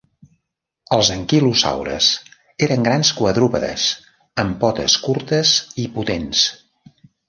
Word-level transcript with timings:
Els 0.95 1.11
anquilosaures 1.15 2.07
eren 2.69 2.89
grans 2.89 3.13
quadrúpedes, 3.21 3.87
amb 4.47 4.61
potes 4.67 5.01
curtes 5.07 5.57
i 5.87 5.91
potents. 6.01 6.47